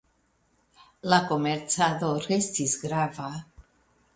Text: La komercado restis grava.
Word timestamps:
La 1.13 1.19
komercado 1.33 2.09
restis 2.27 2.77
grava. 2.87 3.29